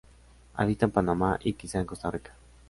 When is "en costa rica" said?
1.79-2.33